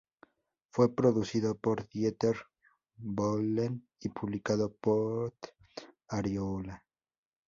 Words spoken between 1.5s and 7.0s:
por Dieter Bohlen y publicado pot Ariola.